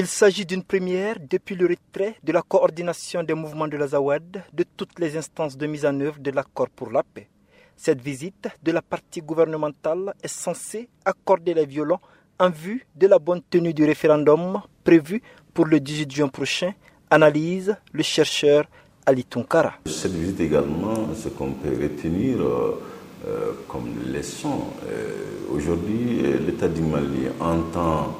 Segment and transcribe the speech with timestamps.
[0.00, 4.44] Il s'agit d'une première depuis le retrait de la coordination des mouvements de la Zawad
[4.52, 7.28] de toutes les instances de mise en œuvre de l'accord pour la paix.
[7.76, 11.98] Cette visite de la partie gouvernementale est censée accorder les violons
[12.38, 15.20] en vue de la bonne tenue du référendum prévu
[15.52, 16.74] pour le 18 juin prochain,
[17.10, 18.66] analyse le chercheur
[19.04, 19.72] Ali Tunkara.
[19.86, 22.80] Cette visite également, ce qu'on peut retenir euh,
[23.26, 28.16] euh, comme leçon, euh, aujourd'hui l'État du Mali entend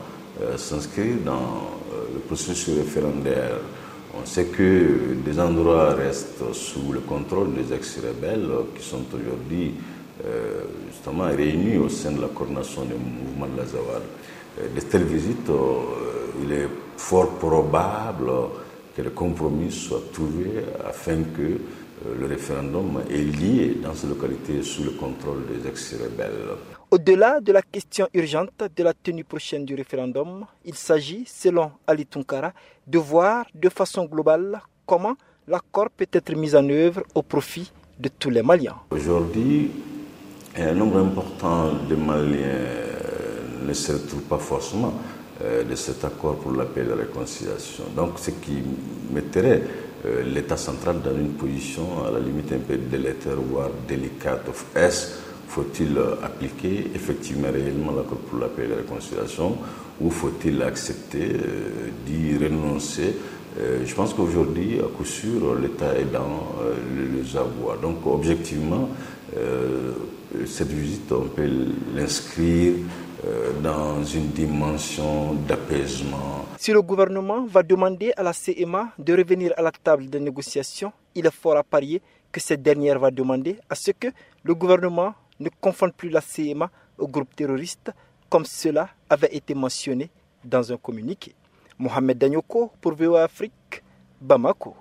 [0.57, 1.81] s'inscrire dans
[2.13, 3.59] le processus référendaire.
[4.21, 9.75] On sait que des endroits restent sous le contrôle des ex-rebelles qui sont aujourd'hui
[10.91, 14.03] justement réunis au sein de la coordination des mouvements de la Zawad.
[14.75, 15.51] De telles visites,
[16.43, 18.31] il est fort probable
[18.97, 21.61] que le compromis soit trouvé afin que
[22.19, 26.57] le référendum est lié dans ces localités sous le contrôle des ex-rebelles.
[26.91, 32.07] Au-delà de la question urgente de la tenue prochaine du référendum, il s'agit, selon Ali
[32.07, 32.53] Tunkara,
[32.87, 35.17] de voir de façon globale comment
[35.47, 38.77] l'accord peut être mis en œuvre au profit de tous les Maliens.
[38.91, 39.71] Aujourd'hui,
[40.57, 42.67] un nombre important de Maliens
[43.67, 44.95] ne se retrouvent pas forcément
[45.41, 47.85] de cet accord pour la paix et la réconciliation.
[47.95, 48.63] Donc, ce qui
[49.13, 49.63] mettrait
[50.33, 54.47] l'État central dans une position à la limite un peu délétère, voire délicate.
[54.75, 55.09] Est-ce
[55.49, 59.57] faut-il appliquer effectivement réellement l'accord pour la paix et la réconciliation
[60.01, 61.33] ou faut-il accepter
[62.07, 63.17] d'y renoncer?
[63.85, 66.55] Je pense qu'aujourd'hui, à coup sûr, l'État est dans
[66.95, 67.79] le savoir.
[67.79, 68.91] Donc, objectivement,
[70.47, 71.49] cette visite, on peut
[71.97, 72.75] l'inscrire
[73.63, 76.45] dans une dimension d'apaisement.
[76.57, 80.93] Si le gouvernement va demander à la CMA de revenir à la table de négociation,
[81.15, 84.09] il est fort à parier que cette dernière va demander à ce que
[84.45, 87.91] le gouvernement ne confonde plus la CMA au groupe terroriste,
[88.29, 90.11] comme cela avait été mentionné
[90.45, 91.35] dans un communiqué.
[91.79, 93.83] Mohamed Danyoko pour VOA Afrique,
[94.21, 94.75] Bamako.